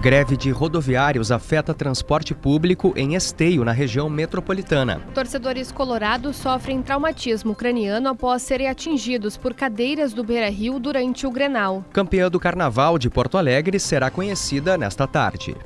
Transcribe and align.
Greve 0.00 0.36
de 0.36 0.50
rodoviários 0.50 1.32
afeta 1.32 1.74
transporte 1.74 2.32
público 2.32 2.92
em 2.94 3.16
Esteio, 3.16 3.64
na 3.64 3.72
região 3.72 4.08
metropolitana. 4.08 5.02
Torcedores 5.12 5.72
colorados 5.72 6.36
sofrem 6.36 6.80
traumatismo 6.80 7.52
craniano 7.52 8.08
após 8.08 8.42
serem 8.42 8.68
atingidos 8.68 9.36
por 9.36 9.54
cadeiras 9.54 10.12
do 10.12 10.22
Beira 10.22 10.48
Rio 10.48 10.78
durante 10.78 11.26
o 11.26 11.30
Grenal. 11.32 11.84
Campeã 11.92 12.30
do 12.30 12.38
Carnaval 12.38 12.96
de 12.96 13.10
Porto 13.10 13.36
Alegre 13.36 13.80
será 13.80 14.08
conhecida 14.08 14.78
nesta 14.78 15.04
tarde. 15.04 15.56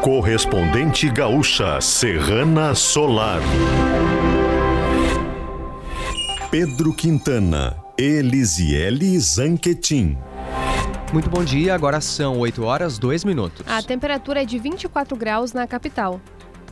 Correspondente 0.00 1.10
gaúcha 1.10 1.78
Serrana 1.78 2.74
Solar. 2.74 3.40
Pedro 6.50 6.94
Quintana, 6.94 7.76
Elisiele 7.98 9.18
Zanquetin. 9.18 10.16
Muito 11.12 11.28
bom 11.28 11.42
dia, 11.42 11.74
agora 11.74 12.00
são 12.00 12.38
8 12.38 12.62
horas 12.62 12.96
2 12.96 13.24
minutos. 13.24 13.66
A 13.66 13.82
temperatura 13.82 14.42
é 14.42 14.44
de 14.44 14.56
24 14.60 15.16
graus 15.16 15.52
na 15.52 15.66
capital. 15.66 16.20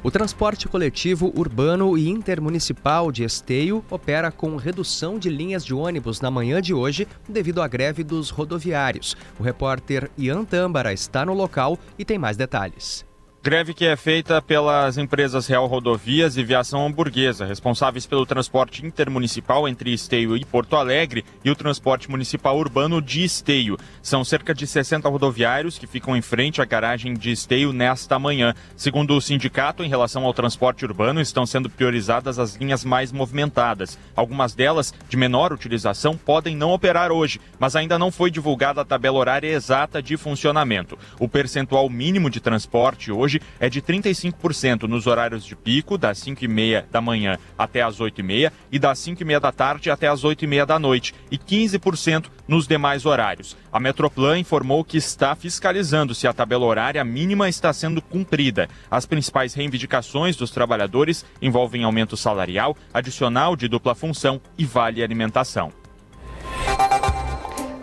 O 0.01 0.13
transporte 0.13 0.69
coletivo 0.69 1.33
urbano 1.37 1.99
e 1.99 2.09
intermunicipal 2.09 3.11
de 3.11 3.25
Esteio 3.25 3.85
opera 3.91 4.31
com 4.31 4.55
redução 4.55 5.19
de 5.19 5.29
linhas 5.29 5.65
de 5.65 5.75
ônibus 5.75 6.21
na 6.21 6.31
manhã 6.31 6.63
de 6.63 6.73
hoje 6.73 7.09
devido 7.29 7.61
à 7.61 7.67
greve 7.67 8.05
dos 8.05 8.31
rodoviários. 8.31 9.17
O 9.41 9.43
repórter 9.43 10.09
Ian 10.17 10.45
Tâmbara 10.45 10.93
está 10.93 11.27
no 11.27 11.35
local 11.35 11.77
e 11.99 12.05
tem 12.05 12.17
mais 12.17 12.37
detalhes. 12.37 13.08
Greve 13.41 13.73
que 13.73 13.87
é 13.87 13.95
feita 13.95 14.43
pelas 14.43 14.99
empresas 14.99 15.47
Real 15.47 15.65
Rodovias 15.69 16.37
e 16.37 16.43
Viação 16.43 16.85
Hamburguesa, 16.85 17.47
responsáveis 17.47 18.05
pelo 18.05 18.27
transporte 18.27 18.85
intermunicipal 18.85 19.69
entre 19.69 19.93
Esteio 19.93 20.37
e 20.37 20.45
Porto 20.45 20.75
Alegre 20.75 21.25
e 21.45 21.51
o 21.51 21.55
transporte 21.55 22.11
municipal 22.11 22.59
urbano 22.59 23.01
de 23.01 23.23
Esteio. 23.23 23.79
São 24.03 24.25
cerca 24.25 24.53
de 24.53 24.67
60 24.67 25.09
rodoviários 25.09 25.79
que 25.79 25.87
ficam 25.87 26.17
em 26.17 26.21
frente 26.21 26.61
à 26.61 26.65
garagem 26.65 27.15
de 27.15 27.31
Esteio 27.31 27.73
nesta 27.73 28.19
manhã. 28.19 28.55
Segundo 28.77 29.17
o 29.17 29.21
sindicato, 29.21 29.85
em 29.85 29.89
relação 29.89 30.27
ao 30.27 30.35
transporte 30.35 30.85
urbano, 30.85 31.21
estão 31.21 31.47
sendo 31.47 31.71
priorizadas 31.71 32.41
as 32.41 32.57
linhas 32.57 32.85
mais 32.85 33.13
movimentadas. 33.13 33.97
Algumas 34.17 34.53
delas, 34.53 34.93
de 35.09 35.17
menor 35.17 35.53
utilização, 35.53 36.17
podem 36.17 36.57
não 36.57 36.73
operar 36.73 37.13
hoje, 37.13 37.41
mas 37.57 37.77
ainda 37.77 38.01
não 38.01 38.11
foi 38.11 38.33
divulgada 38.33 38.81
a 38.81 38.85
tabela 38.85 39.17
horária 39.17 39.49
exata 39.49 40.03
de 40.03 40.17
funcionamento. 40.17 40.99
O 41.21 41.29
percentual 41.29 41.89
mínimo 41.89 42.29
de 42.29 42.41
transporte 42.41 43.13
hoje 43.13 43.28
hoje 43.29 43.43
é 43.61 43.69
de 43.69 43.83
35% 43.83 44.85
nos 44.85 45.07
horários 45.07 45.45
de 45.45 45.55
pico, 45.55 45.99
das 45.99 46.19
5h30 46.19 46.85
da 46.91 47.01
manhã 47.01 47.39
até 47.59 47.83
as 47.83 47.99
8h30 47.99 48.51
e 48.73 48.79
das 48.79 48.99
5h30 49.01 49.39
da 49.39 49.53
tarde 49.53 49.91
até 49.91 50.09
as 50.09 50.23
8h30 50.23 50.65
da 50.65 50.79
noite, 50.79 51.15
e 51.31 51.37
15% 51.37 52.27
nos 52.49 52.67
demais 52.67 53.05
horários. 53.05 53.55
A 53.71 53.79
Metroplan 53.79 54.39
informou 54.39 54.83
que 54.83 54.97
está 54.97 55.35
fiscalizando 55.35 56.15
se 56.15 56.27
a 56.27 56.33
tabela 56.33 56.65
horária 56.65 57.05
mínima 57.05 57.49
está 57.49 57.71
sendo 57.73 58.01
cumprida. 58.01 58.69
As 58.91 59.05
principais 59.05 59.53
reivindicações 59.53 60.35
dos 60.35 60.51
trabalhadores 60.51 61.25
envolvem 61.43 61.85
aumento 61.85 62.17
salarial, 62.17 62.75
adicional 62.95 63.55
de 63.55 63.69
dupla 63.69 63.95
função 63.95 64.41
e 64.57 64.65
vale 64.65 65.03
alimentação. 65.03 65.71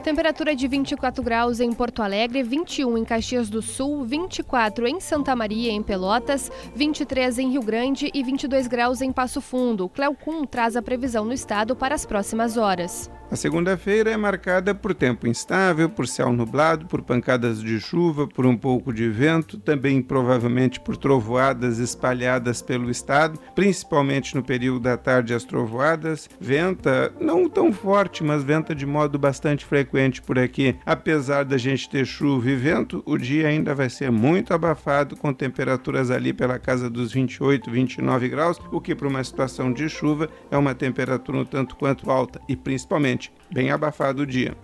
Temperatura 0.06 0.56
de 0.56 0.68
24 0.68 1.24
graus 1.24 1.60
em 1.60 1.74
Porto 1.74 2.04
Alegre, 2.04 2.44
21 2.44 2.96
em 2.96 3.04
Caxias 3.04 3.50
do 3.50 3.60
Sul, 3.60 4.04
24 4.04 4.86
em 4.86 5.00
Santa 5.00 5.36
Maria, 5.36 5.72
em 5.72 5.82
Pelotas, 5.82 6.52
23 6.76 7.40
em 7.40 7.50
Rio 7.50 7.64
Grande 7.64 8.12
e 8.14 8.22
22 8.22 8.68
graus 8.68 9.02
em 9.02 9.12
Passo 9.12 9.42
Fundo. 9.42 9.90
Cleocum 9.90 10.46
traz 10.46 10.76
a 10.76 10.82
previsão 10.84 11.26
no 11.26 11.34
estado 11.34 11.76
para 11.76 11.96
as 11.96 12.06
próximas 12.06 12.56
horas. 12.56 13.10
A 13.32 13.36
segunda-feira 13.36 14.12
é 14.12 14.16
marcada 14.16 14.76
por 14.76 14.94
tempo 14.94 15.28
instável, 15.28 15.90
por 15.90 16.08
céu 16.08 16.32
nublado, 16.32 16.86
por 16.86 17.02
pancadas 17.02 17.60
de 17.60 17.80
chuva, 17.80 18.28
por 18.28 18.46
um 18.46 18.56
pouco 18.56 18.94
de 18.94 19.10
vento, 19.10 19.58
também 19.58 20.00
provavelmente 20.00 20.80
por 20.80 20.96
trovoadas 20.96 21.80
espalhadas 21.80 22.62
pelo 22.62 22.90
estado, 22.90 23.40
principalmente 23.56 24.36
no 24.36 24.44
período 24.44 24.82
da 24.82 24.96
tarde 24.96 25.34
as 25.34 25.44
trovoadas. 25.44 26.30
Venta 26.40 27.12
não 27.20 27.50
tão 27.50 27.74
forte, 27.74 28.24
mas 28.24 28.44
venta 28.44 28.76
de 28.76 28.86
modo 28.86 29.18
bastante 29.18 29.66
frequente 29.66 30.22
por 30.22 30.38
aqui. 30.38 30.76
Apesar 30.86 31.46
da 31.46 31.58
gente 31.58 31.90
ter 31.90 32.06
chuva 32.06 32.52
e 32.52 32.56
vento, 32.56 33.02
o 33.08 33.18
dia 33.18 33.48
ainda 33.48 33.74
vai 33.74 33.90
ser 33.90 34.12
muito 34.12 34.54
abafado, 34.54 35.18
com 35.18 35.34
temperaturas 35.34 36.12
ali 36.12 36.32
pela 36.32 36.60
casa 36.60 36.92
dos 36.92 37.12
28, 37.12 37.72
29 37.72 38.30
graus, 38.30 38.62
o 38.72 38.80
que 38.80 38.94
para 38.94 39.08
uma 39.08 39.24
situação 39.24 39.74
de 39.74 39.90
chuva 39.90 40.30
é 40.52 40.58
uma 40.58 40.76
temperatura 40.76 41.40
um 41.40 41.46
tanto 41.46 41.76
quanto 41.76 42.12
alta 42.12 42.40
e 42.48 42.56
principalmente 42.56 43.15
bem 43.52 43.72
abafado 43.72 44.22
o 44.22 44.26
dia. 44.26 44.56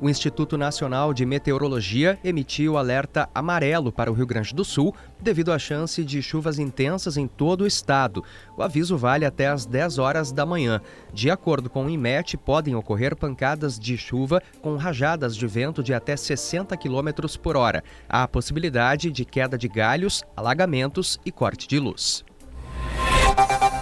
O 0.00 0.08
Instituto 0.08 0.58
Nacional 0.58 1.14
de 1.14 1.24
Meteorologia 1.24 2.18
emitiu 2.22 2.76
alerta 2.76 3.28
amarelo 3.34 3.92
para 3.92 4.10
o 4.10 4.14
Rio 4.14 4.26
Grande 4.26 4.54
do 4.54 4.64
Sul 4.64 4.94
devido 5.20 5.52
à 5.52 5.58
chance 5.58 6.04
de 6.04 6.20
chuvas 6.20 6.58
intensas 6.58 7.16
em 7.16 7.26
todo 7.26 7.62
o 7.62 7.66
estado. 7.66 8.22
O 8.56 8.62
aviso 8.62 8.98
vale 8.98 9.24
até 9.24 9.46
às 9.46 9.64
10 9.64 9.98
horas 9.98 10.32
da 10.32 10.44
manhã. 10.44 10.80
De 11.12 11.30
acordo 11.30 11.70
com 11.70 11.86
o 11.86 11.90
IMET, 11.90 12.36
podem 12.36 12.74
ocorrer 12.74 13.16
pancadas 13.16 13.78
de 13.78 13.96
chuva 13.96 14.42
com 14.60 14.76
rajadas 14.76 15.36
de 15.36 15.46
vento 15.46 15.82
de 15.82 15.94
até 15.94 16.16
60 16.16 16.76
km 16.76 17.38
por 17.42 17.56
hora. 17.56 17.82
Há 18.08 18.24
a 18.24 18.28
possibilidade 18.28 19.10
de 19.10 19.24
queda 19.24 19.56
de 19.56 19.68
galhos, 19.68 20.22
alagamentos 20.36 21.20
e 21.24 21.30
corte 21.30 21.68
de 21.68 21.78
luz. 21.78 22.24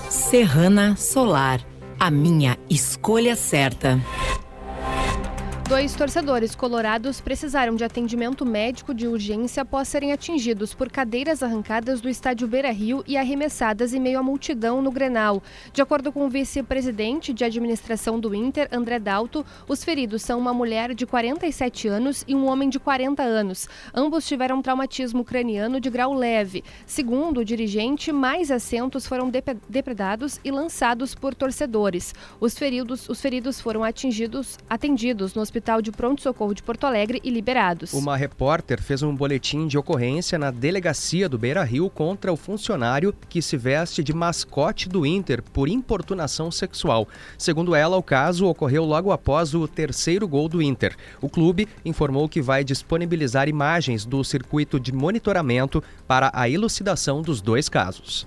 Serrana 0.08 0.94
Solar 0.94 1.71
a 1.98 2.10
minha 2.10 2.58
escolha 2.68 3.36
certa. 3.36 4.00
Dois 5.72 5.94
torcedores 5.94 6.54
colorados 6.54 7.18
precisaram 7.22 7.74
de 7.74 7.82
atendimento 7.82 8.44
médico 8.44 8.92
de 8.92 9.08
urgência 9.08 9.62
após 9.62 9.88
serem 9.88 10.12
atingidos 10.12 10.74
por 10.74 10.90
cadeiras 10.90 11.42
arrancadas 11.42 11.98
do 11.98 12.10
estádio 12.10 12.46
Beira 12.46 12.70
Rio 12.70 13.02
e 13.06 13.16
arremessadas 13.16 13.94
em 13.94 13.98
meio 13.98 14.18
à 14.18 14.22
multidão 14.22 14.82
no 14.82 14.92
Grenal. 14.92 15.42
De 15.72 15.80
acordo 15.80 16.12
com 16.12 16.26
o 16.26 16.28
vice-presidente 16.28 17.32
de 17.32 17.42
administração 17.42 18.20
do 18.20 18.34
Inter, 18.34 18.68
André 18.70 18.98
Dalto, 18.98 19.46
os 19.66 19.82
feridos 19.82 20.20
são 20.20 20.38
uma 20.38 20.52
mulher 20.52 20.94
de 20.94 21.06
47 21.06 21.88
anos 21.88 22.22
e 22.28 22.34
um 22.34 22.46
homem 22.46 22.68
de 22.68 22.78
40 22.78 23.22
anos. 23.22 23.66
Ambos 23.94 24.28
tiveram 24.28 24.60
traumatismo 24.60 25.24
craniano 25.24 25.80
de 25.80 25.88
grau 25.88 26.12
leve. 26.12 26.62
Segundo 26.84 27.38
o 27.38 27.44
dirigente, 27.46 28.12
mais 28.12 28.50
assentos 28.50 29.06
foram 29.06 29.32
depredados 29.66 30.38
e 30.44 30.50
lançados 30.50 31.14
por 31.14 31.34
torcedores. 31.34 32.14
Os 32.38 32.58
feridos, 32.58 33.08
os 33.08 33.22
feridos 33.22 33.58
foram 33.58 33.82
atingidos, 33.82 34.58
atendidos 34.68 35.34
no 35.34 35.40
hospital 35.40 35.61
Hospital 35.62 35.80
de 35.80 35.92
Pronto 35.92 36.20
Socorro 36.20 36.52
de 36.54 36.60
Porto 36.60 36.84
Alegre 36.84 37.20
e 37.22 37.30
liberados. 37.30 37.92
Uma 37.92 38.16
repórter 38.16 38.82
fez 38.82 39.00
um 39.00 39.14
boletim 39.14 39.68
de 39.68 39.78
ocorrência 39.78 40.36
na 40.36 40.50
delegacia 40.50 41.28
do 41.28 41.38
Beira 41.38 41.62
Rio 41.62 41.88
contra 41.88 42.32
o 42.32 42.36
funcionário 42.36 43.14
que 43.28 43.40
se 43.40 43.56
veste 43.56 44.02
de 44.02 44.12
mascote 44.12 44.88
do 44.88 45.06
Inter 45.06 45.40
por 45.40 45.68
importunação 45.68 46.50
sexual. 46.50 47.06
Segundo 47.38 47.76
ela, 47.76 47.96
o 47.96 48.02
caso 48.02 48.46
ocorreu 48.46 48.84
logo 48.84 49.12
após 49.12 49.54
o 49.54 49.68
terceiro 49.68 50.26
gol 50.26 50.48
do 50.48 50.60
Inter. 50.60 50.96
O 51.20 51.28
clube 51.28 51.68
informou 51.84 52.28
que 52.28 52.42
vai 52.42 52.64
disponibilizar 52.64 53.48
imagens 53.48 54.04
do 54.04 54.24
circuito 54.24 54.80
de 54.80 54.92
monitoramento 54.92 55.80
para 56.08 56.28
a 56.34 56.48
elucidação 56.48 57.22
dos 57.22 57.40
dois 57.40 57.68
casos. 57.68 58.26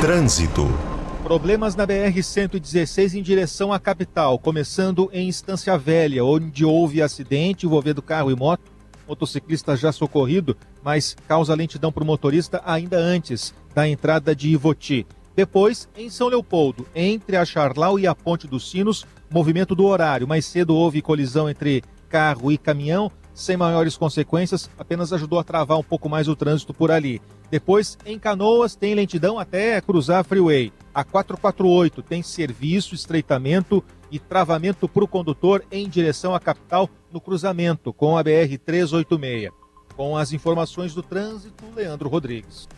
Trânsito. 0.00 0.99
Problemas 1.30 1.76
na 1.76 1.86
BR-116 1.86 3.14
em 3.14 3.22
direção 3.22 3.72
à 3.72 3.78
capital, 3.78 4.36
começando 4.36 5.08
em 5.12 5.28
Estância 5.28 5.78
Velha, 5.78 6.24
onde 6.24 6.64
houve 6.64 7.00
acidente 7.00 7.66
envolvendo 7.66 8.02
carro 8.02 8.32
e 8.32 8.34
moto. 8.34 8.64
Motociclista 9.06 9.76
já 9.76 9.92
socorrido, 9.92 10.56
mas 10.82 11.16
causa 11.28 11.54
lentidão 11.54 11.92
para 11.92 12.02
o 12.02 12.06
motorista 12.06 12.60
ainda 12.66 12.98
antes 12.98 13.54
da 13.72 13.86
entrada 13.86 14.34
de 14.34 14.48
Ivoti. 14.48 15.06
Depois, 15.36 15.88
em 15.96 16.10
São 16.10 16.26
Leopoldo, 16.26 16.84
entre 16.96 17.36
a 17.36 17.44
Charlau 17.44 17.96
e 17.96 18.08
a 18.08 18.14
Ponte 18.14 18.48
dos 18.48 18.68
Sinos, 18.68 19.06
movimento 19.32 19.72
do 19.72 19.84
horário. 19.84 20.26
Mais 20.26 20.44
cedo 20.44 20.74
houve 20.74 21.00
colisão 21.00 21.48
entre 21.48 21.84
carro 22.08 22.50
e 22.50 22.58
caminhão, 22.58 23.08
sem 23.32 23.56
maiores 23.56 23.96
consequências, 23.96 24.68
apenas 24.76 25.12
ajudou 25.12 25.38
a 25.38 25.44
travar 25.44 25.78
um 25.78 25.84
pouco 25.84 26.08
mais 26.08 26.26
o 26.26 26.34
trânsito 26.34 26.74
por 26.74 26.90
ali. 26.90 27.22
Depois, 27.52 27.96
em 28.04 28.18
Canoas, 28.18 28.74
tem 28.74 28.96
lentidão 28.96 29.38
até 29.38 29.80
cruzar 29.80 30.18
a 30.18 30.24
Freeway. 30.24 30.72
A 30.92 31.04
448 31.04 32.02
tem 32.02 32.22
serviço, 32.22 32.94
estreitamento 32.94 33.82
e 34.10 34.18
travamento 34.18 34.88
para 34.88 35.04
o 35.04 35.08
condutor 35.08 35.64
em 35.70 35.88
direção 35.88 36.34
à 36.34 36.40
capital 36.40 36.90
no 37.12 37.20
cruzamento 37.20 37.92
com 37.92 38.16
a 38.16 38.22
BR 38.22 38.58
386. 38.64 39.50
Com 39.96 40.16
as 40.16 40.32
informações 40.32 40.92
do 40.92 41.02
trânsito, 41.02 41.64
Leandro 41.76 42.08
Rodrigues. 42.08 42.68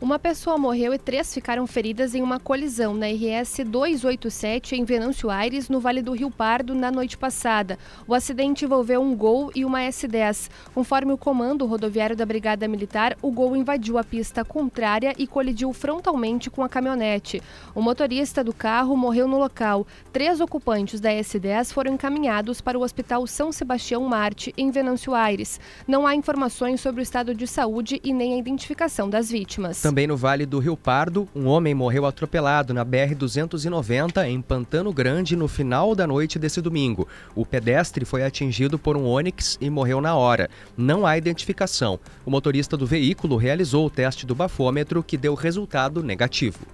Uma 0.00 0.18
pessoa 0.18 0.58
morreu 0.58 0.92
e 0.92 0.98
três 0.98 1.32
ficaram 1.32 1.66
feridas 1.68 2.14
em 2.14 2.20
uma 2.20 2.40
colisão 2.40 2.94
na 2.94 3.06
RS 3.06 3.60
287 3.64 4.74
em 4.74 4.84
Venâncio 4.84 5.30
Aires, 5.30 5.68
no 5.68 5.78
Vale 5.78 6.02
do 6.02 6.12
Rio 6.12 6.30
Pardo, 6.30 6.74
na 6.74 6.90
noite 6.90 7.16
passada. 7.16 7.78
O 8.06 8.12
acidente 8.12 8.64
envolveu 8.64 9.00
um 9.00 9.14
Gol 9.14 9.52
e 9.54 9.64
uma 9.64 9.78
S10. 9.80 10.50
Conforme 10.74 11.12
o 11.12 11.16
comando 11.16 11.64
rodoviário 11.64 12.16
da 12.16 12.26
Brigada 12.26 12.66
Militar, 12.66 13.16
o 13.22 13.30
Gol 13.30 13.56
invadiu 13.56 13.96
a 13.96 14.04
pista 14.04 14.44
contrária 14.44 15.14
e 15.16 15.28
colidiu 15.28 15.72
frontalmente 15.72 16.50
com 16.50 16.62
a 16.62 16.68
caminhonete. 16.68 17.40
O 17.72 17.80
motorista 17.80 18.42
do 18.42 18.52
carro 18.52 18.96
morreu 18.96 19.28
no 19.28 19.38
local. 19.38 19.86
Três 20.12 20.40
ocupantes 20.40 21.00
da 21.00 21.10
S10 21.10 21.72
foram 21.72 21.94
encaminhados 21.94 22.60
para 22.60 22.78
o 22.78 22.82
Hospital 22.82 23.26
São 23.28 23.52
Sebastião 23.52 24.02
Marte, 24.02 24.52
em 24.58 24.72
Venâncio 24.72 25.14
Aires. 25.14 25.60
Não 25.86 26.04
há 26.04 26.16
informações 26.16 26.80
sobre 26.80 27.00
o 27.00 27.02
estado 27.04 27.32
de 27.32 27.46
saúde 27.46 28.00
e 28.02 28.12
nem 28.12 28.34
a 28.34 28.38
identificação 28.38 29.08
das 29.08 29.30
vítimas. 29.30 29.80
Também 29.80 29.93
no 30.02 30.16
Vale 30.16 30.44
do 30.44 30.58
Rio 30.58 30.76
Pardo, 30.76 31.28
um 31.34 31.46
homem 31.46 31.72
morreu 31.72 32.04
atropelado 32.04 32.74
na 32.74 32.84
BR-290 32.84 34.26
em 34.26 34.42
Pantano 34.42 34.92
Grande 34.92 35.36
no 35.36 35.46
final 35.46 35.94
da 35.94 36.04
noite 36.04 36.36
desse 36.36 36.60
domingo. 36.60 37.06
O 37.32 37.46
pedestre 37.46 38.04
foi 38.04 38.24
atingido 38.24 38.76
por 38.76 38.96
um 38.96 39.06
Onix 39.06 39.56
e 39.60 39.70
morreu 39.70 40.00
na 40.00 40.16
hora. 40.16 40.50
Não 40.76 41.06
há 41.06 41.16
identificação. 41.16 42.00
O 42.26 42.30
motorista 42.30 42.76
do 42.76 42.84
veículo 42.84 43.36
realizou 43.36 43.86
o 43.86 43.90
teste 43.90 44.26
do 44.26 44.34
bafômetro 44.34 45.00
que 45.00 45.16
deu 45.16 45.34
resultado 45.34 46.02
negativo. 46.02 46.66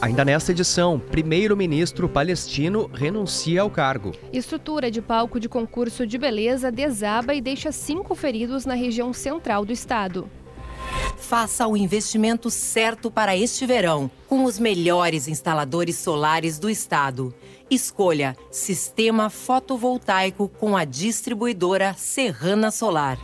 Ainda 0.00 0.24
nesta 0.24 0.52
edição, 0.52 0.98
primeiro-ministro 0.98 2.08
palestino 2.08 2.88
renuncia 2.94 3.60
ao 3.60 3.68
cargo. 3.68 4.12
Estrutura 4.32 4.90
de 4.90 5.02
palco 5.02 5.38
de 5.38 5.48
concurso 5.48 6.06
de 6.06 6.16
beleza 6.16 6.72
desaba 6.72 7.34
e 7.34 7.40
deixa 7.40 7.70
cinco 7.70 8.14
feridos 8.14 8.64
na 8.64 8.74
região 8.74 9.12
central 9.12 9.64
do 9.64 9.72
estado. 9.72 10.30
Faça 11.28 11.68
o 11.68 11.76
investimento 11.76 12.48
certo 12.48 13.10
para 13.10 13.36
este 13.36 13.66
verão, 13.66 14.10
com 14.26 14.44
os 14.44 14.58
melhores 14.58 15.28
instaladores 15.28 15.96
solares 15.96 16.58
do 16.58 16.70
estado. 16.70 17.34
Escolha 17.70 18.34
Sistema 18.50 19.28
Fotovoltaico 19.28 20.48
com 20.48 20.74
a 20.74 20.86
distribuidora 20.86 21.94
Serrana 21.98 22.70
Solar. 22.70 23.18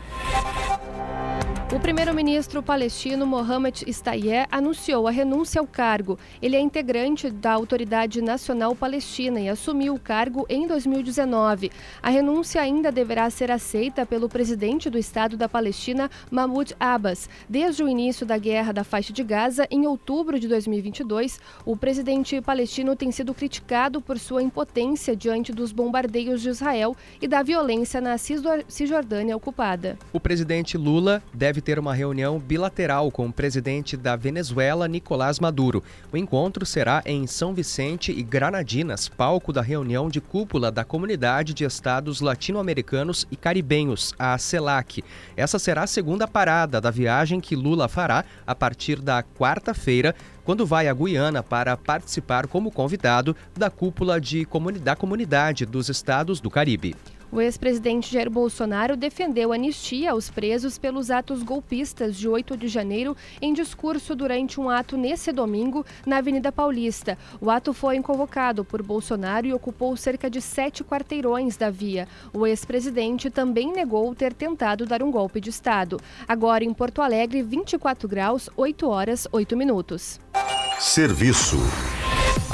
O 1.75 1.81
primeiro-ministro 1.81 2.63
palestino 2.63 3.27
Mohamed 3.27 3.85
Stayeh 3.93 4.47
anunciou 4.49 5.09
a 5.09 5.11
renúncia 5.11 5.61
ao 5.61 5.67
cargo. 5.67 6.17
Ele 6.41 6.55
é 6.55 6.61
integrante 6.61 7.29
da 7.29 7.53
Autoridade 7.53 8.23
Nacional 8.23 8.77
Palestina 8.77 9.41
e 9.41 9.49
assumiu 9.49 9.95
o 9.95 9.99
cargo 9.99 10.47
em 10.49 10.69
2019. 10.69 11.73
A 12.01 12.11
renúncia 12.11 12.63
ainda 12.63 12.93
deverá 12.93 13.29
ser 13.29 13.51
aceita 13.51 14.07
pelo 14.07 14.29
presidente 14.29 14.89
do 14.89 14.97
Estado 14.97 15.37
da 15.37 15.49
Palestina, 15.49 16.09
Mahmoud 16.31 16.77
Abbas. 16.79 17.29
Desde 17.49 17.83
o 17.83 17.89
início 17.89 18.25
da 18.25 18.39
guerra 18.39 18.71
da 18.71 18.85
faixa 18.85 19.13
de 19.13 19.25
Gaza, 19.25 19.67
em 19.69 19.85
outubro 19.85 20.39
de 20.39 20.47
2022, 20.47 21.41
o 21.67 21.77
presidente 21.77 22.41
palestino 22.41 22.95
tem 22.95 23.11
sido 23.11 23.35
criticado 23.35 24.01
por 24.01 24.17
sua 24.17 24.45
impotência 24.45 25.17
diante 25.17 25.51
dos 25.51 25.73
bombardeios 25.73 26.41
de 26.41 26.51
Israel 26.51 26.95
e 27.21 27.27
da 27.27 27.43
violência 27.43 28.01
na 28.01 28.17
Cisjordânia 28.17 29.37
ocupada. 29.37 29.99
O 30.13 30.21
presidente 30.21 30.79
Lula 30.79 31.21
deve 31.35 31.64
ter 31.65 31.79
uma 31.79 31.95
reunião 31.95 32.39
bilateral 32.39 33.11
com 33.11 33.27
o 33.27 33.33
presidente 33.33 33.97
da 33.97 34.15
Venezuela, 34.15 34.87
Nicolás 34.87 35.41
Maduro. 35.41 35.83
O 36.13 36.17
encontro 36.17 36.67
será 36.67 37.03
em 37.07 37.27
São 37.27 37.55
Vicente 37.55 38.13
e 38.13 38.23
Granadinas, 38.23 39.09
palco 39.09 39.53
da 39.53 39.63
reunião 39.63 40.11
de 40.11 40.21
cúpula 40.21 40.71
da 40.71 40.85
Comunidade 40.85 41.55
de 41.55 41.65
Estados 41.65 42.21
Latino-Americanos 42.21 43.27
e 43.31 43.37
Caribenhos, 43.37 44.13
a 44.19 44.37
CELAC. 44.37 45.03
Essa 45.37 45.59
será 45.59 45.85
a 45.85 45.87
segunda 45.87 46.29
parada 46.29 46.81
da 46.81 46.91
viagem 46.91 47.41
que 47.41 47.57
Lula 47.57 47.89
fará 47.89 48.25
a 48.47 48.55
partir 48.55 49.01
da 49.01 49.23
quarta-feira, 49.23 50.15
quando 50.45 50.67
vai 50.67 50.89
à 50.89 50.93
Guiana 50.93 51.43
para 51.43 51.75
participar 51.75 52.47
como 52.47 52.71
convidado 52.71 53.35
da 53.57 53.71
cúpula 53.71 54.21
de 54.21 54.45
comuni 54.45 54.79
da 54.79 54.95
Comunidade 54.95 55.65
dos 55.65 55.89
Estados 55.89 56.39
do 56.39 56.51
Caribe. 56.51 56.95
O 57.35 57.41
ex-presidente 57.41 58.13
Jair 58.13 58.31
Bolsonaro 58.31 58.97
defendeu 58.97 59.53
anistia 59.53 60.13
aos 60.13 60.31
presos 60.31 60.79
pelos 60.79 61.11
atos 61.11 61.43
golpistas 61.43 62.15
de 62.15 62.29
8 62.29 62.57
de 62.57 62.69
janeiro 62.69 63.17
em 63.43 63.53
discurso 63.53 64.15
durante 64.15 64.61
um 64.61 64.71
ato 64.71 64.97
nesse 64.97 65.33
domingo 65.33 65.85
na 66.07 66.19
Avenida 66.19 66.53
Paulista. 66.53 67.19
O 67.41 67.51
ato 67.51 67.73
foi 67.73 68.01
convocado 68.01 68.65
por 68.65 68.85
Bolsonaro 68.85 69.49
e 69.49 69.53
ocupou 69.53 69.97
cerca 69.97 70.31
de 70.31 70.41
sete 70.41 70.85
quarteirões 70.85 71.57
da 71.57 71.71
via. 71.71 72.07
O 72.33 72.47
ex-presidente 72.47 73.29
também 73.31 73.73
negou 73.73 74.15
ter 74.15 74.33
tentado 74.33 74.87
dar 74.87 75.03
um 75.03 75.11
golpe 75.11 75.41
de 75.41 75.51
Estado. 75.51 76.01
Agora 76.29 76.63
em 76.63 76.73
Porto 76.73 77.03
Alegre, 77.03 77.43
24 77.43 78.07
graus, 78.07 78.49
8 78.57 78.89
horas, 78.89 79.27
8 79.33 79.57
minutos. 79.57 80.21
Serviço. 80.79 81.57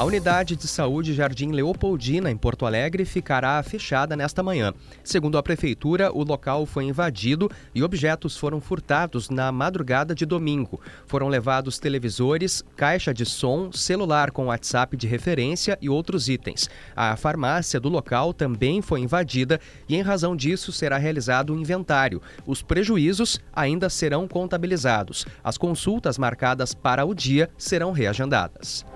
A 0.01 0.05
unidade 0.05 0.57
de 0.57 0.67
saúde 0.67 1.13
Jardim 1.13 1.51
Leopoldina, 1.51 2.31
em 2.31 2.37
Porto 2.37 2.65
Alegre, 2.65 3.05
ficará 3.05 3.63
fechada 3.63 4.17
nesta 4.17 4.43
manhã. 4.43 4.73
Segundo 5.05 5.37
a 5.37 5.43
prefeitura, 5.43 6.11
o 6.11 6.25
local 6.25 6.65
foi 6.65 6.85
invadido 6.85 7.51
e 7.75 7.83
objetos 7.83 8.35
foram 8.35 8.63
furtados 8.63 9.29
na 9.29 9.53
madrugada 9.53 10.15
de 10.15 10.25
domingo. 10.25 10.81
Foram 11.07 11.29
levados 11.29 11.79
televisores, 11.79 12.65
caixa 12.77 13.13
de 13.13 13.27
som, 13.27 13.71
celular 13.73 14.31
com 14.31 14.47
WhatsApp 14.47 14.97
de 14.97 15.07
referência 15.07 15.77
e 15.83 15.91
outros 15.91 16.31
itens. 16.31 16.71
A 16.97 17.15
farmácia 17.15 17.79
do 17.79 17.91
local 17.91 18.33
também 18.33 18.81
foi 18.81 19.01
invadida 19.01 19.61
e, 19.87 19.97
em 19.97 20.01
razão 20.01 20.35
disso, 20.35 20.73
será 20.73 20.97
realizado 20.97 21.53
um 21.53 21.59
inventário. 21.59 22.23
Os 22.47 22.63
prejuízos 22.63 23.39
ainda 23.53 23.91
serão 23.91 24.27
contabilizados. 24.27 25.27
As 25.45 25.59
consultas 25.59 26.17
marcadas 26.17 26.73
para 26.73 27.05
o 27.05 27.15
dia 27.15 27.51
serão 27.59 27.93
reagendadas. 27.93 28.87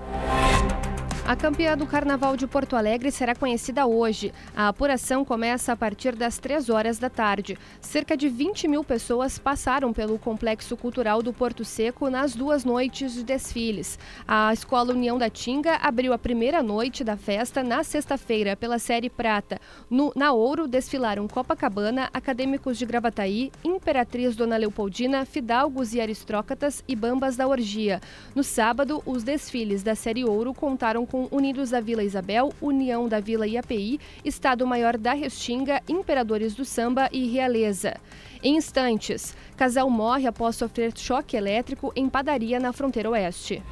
A 1.27 1.35
campeã 1.35 1.75
do 1.75 1.87
Carnaval 1.87 2.37
de 2.37 2.47
Porto 2.47 2.77
Alegre 2.77 3.11
será 3.11 3.35
conhecida 3.35 3.87
hoje. 3.87 4.31
A 4.55 4.69
apuração 4.69 5.25
começa 5.25 5.73
a 5.73 5.77
partir 5.77 6.15
das 6.15 6.37
3 6.37 6.69
horas 6.69 6.99
da 6.99 7.09
tarde. 7.09 7.57
Cerca 7.81 8.15
de 8.15 8.29
20 8.29 8.69
mil 8.69 8.85
pessoas 8.85 9.39
passaram 9.39 9.91
pelo 9.91 10.19
Complexo 10.19 10.77
Cultural 10.77 11.23
do 11.23 11.33
Porto 11.33 11.65
Seco 11.65 12.11
nas 12.11 12.37
duas 12.37 12.63
noites 12.63 13.15
de 13.15 13.25
desfiles. 13.25 13.99
A 14.29 14.53
Escola 14.53 14.93
União 14.93 15.17
da 15.17 15.31
Tinga 15.31 15.77
abriu 15.77 16.13
a 16.13 16.19
primeira 16.19 16.63
noite 16.63 17.03
da 17.03 17.17
festa 17.17 17.63
na 17.63 17.83
sexta-feira 17.83 18.55
pela 18.55 18.79
série 18.79 19.09
Prata. 19.09 19.59
No, 19.89 20.13
na 20.15 20.31
Ouro 20.35 20.69
desfilaram 20.69 21.27
Copacabana, 21.27 22.11
Acadêmicos 22.13 22.77
de 22.77 22.85
Gravataí, 22.85 23.51
Imperatriz 23.65 24.37
Dona 24.37 24.59
Leopoldina, 24.59 25.25
Fidalgos 25.25 25.95
e 25.95 26.03
Aristócratas 26.03 26.85
e 26.87 26.95
Bambas 26.95 27.35
da 27.35 27.49
Orgia. 27.49 27.99
No 28.35 28.45
sábado, 28.45 29.03
os 29.07 29.25
desfiles 29.25 29.83
da 29.83 29.95
série 29.95 30.23
Ouro 30.23 30.53
contaram 30.53 31.07
com 31.14 31.14
com 31.15 31.29
Unidos 31.31 31.71
da 31.71 31.81
Vila 31.81 32.03
Isabel, 32.03 32.53
União 32.61 33.09
da 33.09 33.21
Vila 33.21 33.47
IAPI, 33.47 34.01
Estado 34.25 34.67
Maior 34.67 34.99
da 34.99 35.13
Restinga, 35.13 35.81
Imperadores 35.89 36.57
do 36.57 36.65
Samba 36.65 37.09
e 37.13 37.29
Realeza. 37.29 37.95
Em 38.43 38.57
instantes, 38.57 39.33
casal 39.57 39.89
morre 39.89 40.27
após 40.27 40.57
sofrer 40.57 40.93
choque 40.99 41.37
elétrico 41.37 41.93
em 41.95 42.09
padaria 42.09 42.59
na 42.59 42.73
fronteira 42.73 43.11
oeste. 43.11 43.63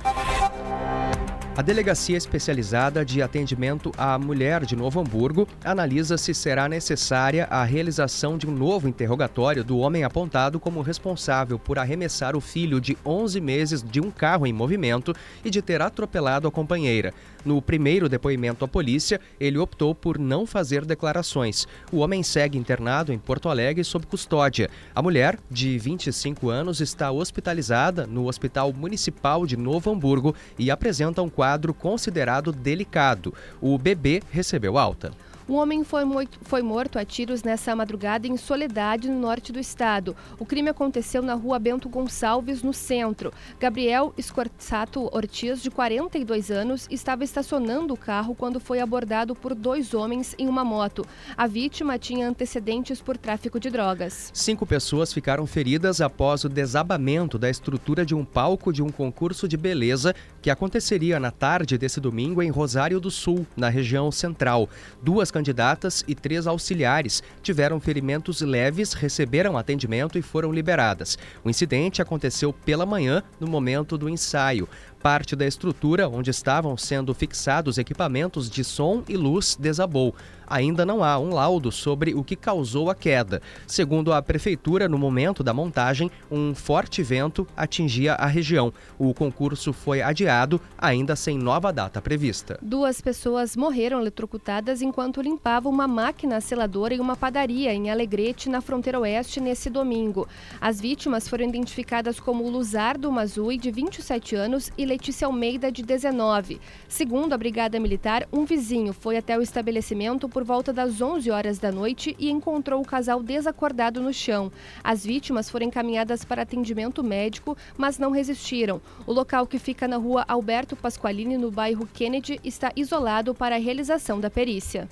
A 1.54 1.60
Delegacia 1.60 2.16
Especializada 2.16 3.04
de 3.04 3.20
Atendimento 3.20 3.92
à 3.98 4.18
Mulher 4.18 4.64
de 4.64 4.74
Novo 4.74 4.98
Hamburgo 4.98 5.46
analisa 5.62 6.16
se 6.16 6.32
será 6.32 6.66
necessária 6.66 7.44
a 7.50 7.62
realização 7.62 8.38
de 8.38 8.46
um 8.46 8.50
novo 8.50 8.88
interrogatório 8.88 9.62
do 9.62 9.76
homem 9.76 10.02
apontado 10.02 10.58
como 10.58 10.80
responsável 10.80 11.58
por 11.58 11.78
arremessar 11.78 12.34
o 12.34 12.40
filho 12.40 12.80
de 12.80 12.96
11 13.04 13.38
meses 13.38 13.82
de 13.82 14.00
um 14.00 14.10
carro 14.10 14.46
em 14.46 14.52
movimento 14.52 15.14
e 15.44 15.50
de 15.50 15.60
ter 15.60 15.82
atropelado 15.82 16.48
a 16.48 16.50
companheira. 16.50 17.12
No 17.44 17.60
primeiro 17.60 18.08
depoimento 18.08 18.64
à 18.64 18.68
polícia, 18.68 19.20
ele 19.38 19.58
optou 19.58 19.94
por 19.94 20.18
não 20.18 20.46
fazer 20.46 20.86
declarações. 20.86 21.66
O 21.92 21.98
homem 21.98 22.22
segue 22.22 22.56
internado 22.56 23.12
em 23.12 23.18
Porto 23.18 23.48
Alegre 23.48 23.82
sob 23.84 24.06
custódia. 24.06 24.70
A 24.94 25.02
mulher, 25.02 25.38
de 25.50 25.76
25 25.76 26.48
anos, 26.48 26.80
está 26.80 27.10
hospitalizada 27.10 28.06
no 28.06 28.28
Hospital 28.28 28.72
Municipal 28.72 29.44
de 29.44 29.56
Novo 29.56 29.90
Hamburgo 29.90 30.34
e 30.56 30.70
apresenta 30.70 31.20
um 31.20 31.28
quadro 31.42 31.74
considerado 31.74 32.52
delicado. 32.52 33.34
O 33.60 33.76
bebê 33.76 34.22
recebeu 34.30 34.78
alta. 34.78 35.10
Um 35.48 35.54
homem 35.54 35.82
foi, 35.82 36.04
foi 36.42 36.62
morto 36.62 36.98
a 36.98 37.04
tiros 37.04 37.42
nessa 37.42 37.74
madrugada 37.74 38.28
em 38.28 38.36
Soledade, 38.36 39.08
no 39.08 39.18
norte 39.18 39.52
do 39.52 39.58
estado. 39.58 40.16
O 40.38 40.46
crime 40.46 40.70
aconteceu 40.70 41.20
na 41.20 41.34
rua 41.34 41.58
Bento 41.58 41.88
Gonçalves, 41.88 42.62
no 42.62 42.72
centro. 42.72 43.32
Gabriel 43.58 44.14
Escorzato 44.16 45.08
Ortiz, 45.12 45.60
de 45.60 45.70
42 45.70 46.50
anos, 46.50 46.86
estava 46.90 47.24
estacionando 47.24 47.94
o 47.94 47.96
carro 47.96 48.34
quando 48.34 48.60
foi 48.60 48.78
abordado 48.78 49.34
por 49.34 49.54
dois 49.54 49.94
homens 49.94 50.34
em 50.38 50.48
uma 50.48 50.64
moto. 50.64 51.04
A 51.36 51.46
vítima 51.48 51.98
tinha 51.98 52.28
antecedentes 52.28 53.00
por 53.00 53.16
tráfico 53.16 53.58
de 53.58 53.68
drogas. 53.68 54.30
Cinco 54.32 54.64
pessoas 54.64 55.12
ficaram 55.12 55.46
feridas 55.46 56.00
após 56.00 56.44
o 56.44 56.48
desabamento 56.48 57.36
da 57.36 57.50
estrutura 57.50 58.06
de 58.06 58.14
um 58.14 58.24
palco 58.24 58.72
de 58.72 58.82
um 58.82 58.90
concurso 58.90 59.48
de 59.48 59.56
beleza 59.56 60.14
que 60.40 60.50
aconteceria 60.50 61.18
na 61.18 61.30
tarde 61.30 61.76
desse 61.76 62.00
domingo 62.00 62.42
em 62.42 62.50
Rosário 62.50 63.00
do 63.00 63.10
Sul, 63.10 63.46
na 63.56 63.68
região 63.68 64.12
central. 64.12 64.68
Duas 65.02 65.31
candidatas 65.32 66.04
e 66.06 66.14
três 66.14 66.46
auxiliares 66.46 67.22
tiveram 67.42 67.80
ferimentos 67.80 68.40
leves, 68.40 68.92
receberam 68.92 69.58
atendimento 69.58 70.16
e 70.16 70.22
foram 70.22 70.52
liberadas. 70.52 71.18
O 71.42 71.50
incidente 71.50 72.00
aconteceu 72.00 72.52
pela 72.52 72.86
manhã, 72.86 73.22
no 73.40 73.48
momento 73.48 73.98
do 73.98 74.08
ensaio. 74.08 74.68
Parte 75.02 75.34
da 75.34 75.44
estrutura 75.44 76.08
onde 76.08 76.30
estavam 76.30 76.76
sendo 76.76 77.12
fixados 77.12 77.76
equipamentos 77.76 78.48
de 78.48 78.62
som 78.62 79.02
e 79.08 79.16
luz 79.16 79.56
desabou. 79.58 80.14
Ainda 80.46 80.84
não 80.84 81.02
há 81.02 81.18
um 81.18 81.32
laudo 81.32 81.72
sobre 81.72 82.14
o 82.14 82.22
que 82.22 82.36
causou 82.36 82.90
a 82.90 82.94
queda. 82.94 83.40
Segundo 83.66 84.12
a 84.12 84.20
prefeitura, 84.20 84.86
no 84.86 84.98
momento 84.98 85.42
da 85.42 85.54
montagem, 85.54 86.10
um 86.30 86.54
forte 86.54 87.02
vento 87.02 87.48
atingia 87.56 88.12
a 88.14 88.26
região. 88.26 88.70
O 88.98 89.14
concurso 89.14 89.72
foi 89.72 90.02
adiado, 90.02 90.60
ainda 90.76 91.16
sem 91.16 91.38
nova 91.38 91.72
data 91.72 92.02
prevista. 92.02 92.58
Duas 92.60 93.00
pessoas 93.00 93.56
morreram 93.56 93.98
eletrocutadas 93.98 94.82
enquanto 94.82 95.22
limpavam 95.22 95.72
uma 95.72 95.88
máquina 95.88 96.38
seladora 96.40 96.94
em 96.94 97.00
uma 97.00 97.16
padaria 97.16 97.72
em 97.72 97.90
Alegrete, 97.90 98.50
na 98.50 98.60
fronteira 98.60 99.00
oeste, 99.00 99.40
nesse 99.40 99.70
domingo. 99.70 100.28
As 100.60 100.78
vítimas 100.78 101.26
foram 101.26 101.46
identificadas 101.46 102.20
como 102.20 102.48
Luzardo 102.50 103.10
Mazui, 103.10 103.56
de 103.56 103.70
27 103.70 104.36
anos, 104.36 104.70
e 104.76 104.84
Letícia 104.92 105.26
Almeida, 105.26 105.72
de 105.72 105.82
19. 105.82 106.60
Segundo 106.86 107.32
a 107.32 107.38
Brigada 107.38 107.80
Militar, 107.80 108.28
um 108.30 108.44
vizinho 108.44 108.92
foi 108.92 109.16
até 109.16 109.38
o 109.38 109.40
estabelecimento 109.40 110.28
por 110.28 110.44
volta 110.44 110.70
das 110.70 111.00
11 111.00 111.30
horas 111.30 111.58
da 111.58 111.72
noite 111.72 112.14
e 112.18 112.30
encontrou 112.30 112.78
o 112.82 112.84
casal 112.84 113.22
desacordado 113.22 114.02
no 114.02 114.12
chão. 114.12 114.52
As 114.84 115.02
vítimas 115.02 115.48
foram 115.48 115.64
encaminhadas 115.64 116.26
para 116.26 116.42
atendimento 116.42 117.02
médico, 117.02 117.56
mas 117.74 117.98
não 117.98 118.10
resistiram. 118.10 118.82
O 119.06 119.14
local 119.14 119.46
que 119.46 119.58
fica 119.58 119.88
na 119.88 119.96
rua 119.96 120.26
Alberto 120.28 120.76
Pasqualini, 120.76 121.38
no 121.38 121.50
bairro 121.50 121.88
Kennedy, 121.94 122.38
está 122.44 122.70
isolado 122.76 123.34
para 123.34 123.56
a 123.56 123.58
realização 123.58 124.20
da 124.20 124.28
perícia. 124.28 124.86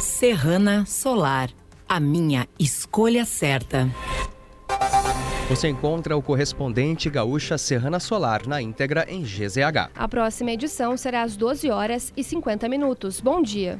Serrana 0.00 0.84
Solar. 0.84 1.48
A 1.88 2.00
minha 2.00 2.48
escolha 2.58 3.24
certa. 3.24 3.88
Você 5.52 5.68
encontra 5.68 6.16
o 6.16 6.22
correspondente 6.22 7.10
gaúcha 7.10 7.58
Serrana 7.58 8.00
Solar 8.00 8.48
na 8.48 8.62
íntegra 8.62 9.04
em 9.06 9.22
GZH. 9.22 9.90
A 9.94 10.08
próxima 10.08 10.50
edição 10.50 10.96
será 10.96 11.20
às 11.20 11.36
12 11.36 11.70
horas 11.70 12.10
e 12.16 12.24
50 12.24 12.66
minutos. 12.70 13.20
Bom 13.20 13.42
dia. 13.42 13.76